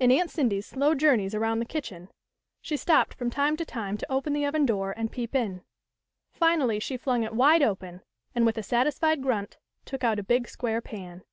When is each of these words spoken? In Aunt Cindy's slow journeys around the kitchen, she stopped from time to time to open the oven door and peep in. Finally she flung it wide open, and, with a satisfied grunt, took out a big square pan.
In 0.00 0.10
Aunt 0.10 0.30
Cindy's 0.30 0.64
slow 0.64 0.94
journeys 0.94 1.34
around 1.34 1.58
the 1.58 1.66
kitchen, 1.66 2.08
she 2.62 2.78
stopped 2.78 3.12
from 3.12 3.28
time 3.28 3.58
to 3.58 3.66
time 3.66 3.98
to 3.98 4.10
open 4.10 4.32
the 4.32 4.46
oven 4.46 4.64
door 4.64 4.94
and 4.96 5.12
peep 5.12 5.34
in. 5.34 5.62
Finally 6.32 6.80
she 6.80 6.96
flung 6.96 7.22
it 7.24 7.34
wide 7.34 7.62
open, 7.62 8.00
and, 8.34 8.46
with 8.46 8.56
a 8.56 8.62
satisfied 8.62 9.20
grunt, 9.22 9.58
took 9.84 10.02
out 10.02 10.18
a 10.18 10.22
big 10.22 10.48
square 10.48 10.80
pan. 10.80 11.24